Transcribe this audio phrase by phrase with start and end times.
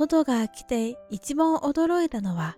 [0.00, 2.56] トドが来て一番驚いたのは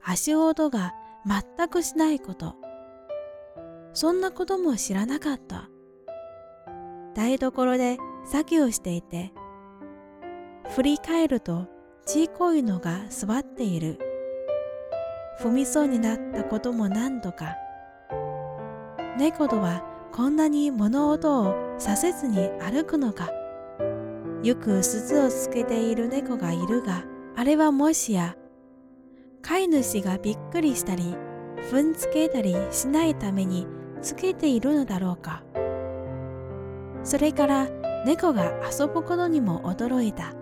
[0.00, 0.94] 足音が
[1.26, 2.54] 全くしないこと。
[3.94, 5.68] そんなことも知らなかった。
[7.16, 9.32] 台所で作業していて、
[10.76, 11.66] 振り返ると
[12.06, 13.98] ちいこいのが座っている。
[15.40, 17.56] 踏みそうになったことも何度か。
[19.18, 19.82] 猫とは
[20.12, 23.32] こんなに物音をさせずに歩くのか。
[24.44, 27.02] よく鈴をつけている猫がいるが、
[27.34, 28.36] あれはもしや、
[29.40, 31.16] 飼い主がびっくりしたり、
[31.70, 33.66] 踏んつけたりしないために
[34.02, 35.42] つけているのだろうか。
[37.04, 37.68] それから
[38.04, 40.34] 猫が遊ぶことにも驚いた。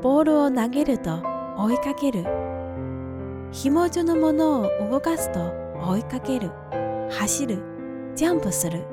[0.00, 1.22] ボールを投げると
[1.58, 2.24] 追いかける。
[3.52, 5.52] 紐状のものを動かすと
[5.86, 6.50] 追いかける。
[7.10, 7.58] 走る。
[8.14, 8.86] ジャンプする。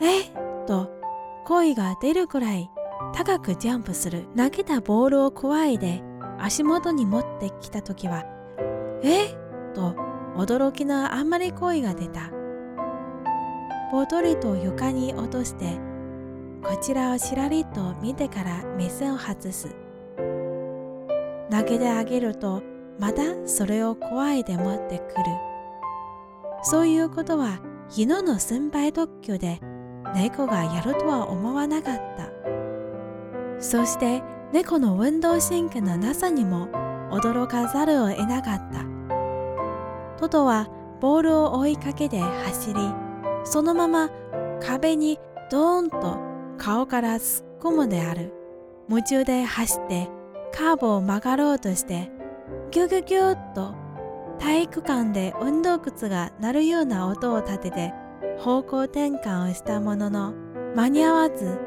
[0.00, 0.49] え？
[1.50, 2.70] 声が出るくらい
[3.12, 4.28] 高くジャンプする。
[4.36, 6.00] 投げたボールをくわえで
[6.38, 8.24] 足元に持ってきた時は、
[9.02, 9.32] え？
[9.32, 9.36] っ
[9.74, 9.96] と
[10.36, 12.30] 驚きのあんまり声が出た。
[13.90, 15.80] ぽとりと床に落として、
[16.62, 19.74] こちらをちらりと見てから目線を外す。
[21.50, 22.62] 投げてあげると、
[23.00, 25.24] またそれを怖いで持ってくる。
[26.62, 27.58] そういうことは、
[27.96, 29.60] 犬の先輩特許で
[30.14, 32.30] 猫がやるとは思わなかった。
[33.60, 36.68] そして猫の運動神経のなさにも
[37.10, 38.84] 驚かざるを得なかった。
[40.18, 40.68] トトは
[41.00, 42.80] ボールを追いかけて走り、
[43.44, 44.10] そのまま
[44.60, 45.18] 壁に
[45.50, 46.18] ドーンと
[46.58, 48.32] 顔から突っ込むである。
[48.88, 50.08] 夢中で走って
[50.52, 52.10] カーブを曲がろうとして、
[52.70, 53.74] ギュギュギュッと
[54.38, 57.94] 体育館で運動靴が鳴るような音を立てて
[58.40, 60.32] 方向転換をしたものの
[60.74, 61.58] 間に合わず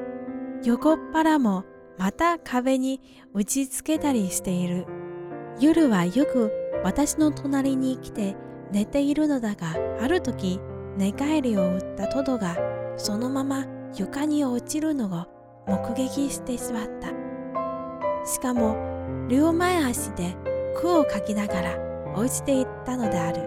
[0.63, 1.65] 横っ腹も
[1.99, 2.99] また壁に
[3.31, 4.87] 打ちつけたりしている。
[5.59, 6.51] 夜はよく
[6.83, 8.35] 私の隣に来て
[8.71, 10.59] 寝ているのだがある時
[10.97, 12.57] 寝返りを打ったトドが
[12.97, 15.27] そのまま床に落ちるのを
[15.67, 17.09] 目撃してしまった。
[18.25, 18.75] しかも
[19.29, 20.35] 両前足で
[20.75, 21.77] 句を書きながら
[22.15, 23.41] 落ちていったのである。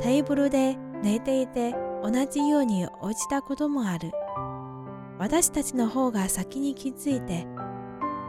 [0.00, 4.12] テーブルで寝ていて同じように落ちたこともある。
[5.18, 7.46] 私たちの方が先に気づいて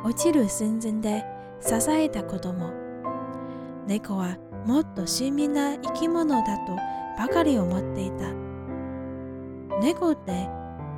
[0.05, 1.25] 落ちる寸前で
[1.59, 2.72] 支えたことも。
[3.88, 6.75] 猫はもっと親身な生き物だと
[7.17, 8.33] ばかり思っていた。
[9.79, 10.49] 猫って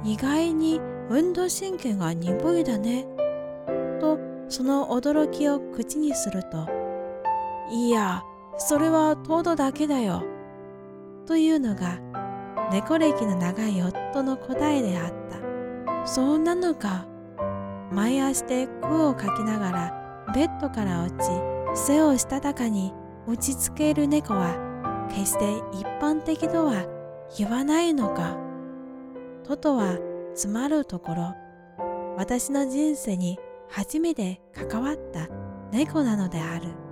[0.04, 3.06] 意外に運動神経が鈍いだね。
[4.00, 6.68] とその驚きを口にすると
[7.72, 8.24] いや
[8.58, 10.24] それはトドだけだよ。
[11.30, 12.00] というのが
[12.72, 16.08] 猫歴の長い夫の答えであった。
[16.08, 17.06] そうなのか。
[17.92, 21.30] 前足で句を書きながらベッドから落ち、
[21.76, 22.96] 背をしたたかに
[23.28, 24.58] 打ちつける猫は
[25.12, 26.88] 決して一般的とは
[27.38, 28.36] 言わないのか。
[29.44, 30.00] トトは
[30.34, 31.36] つまるところ、
[32.18, 33.38] 私の人生に
[33.70, 35.28] 初めて関わった
[35.72, 36.89] 猫なのである。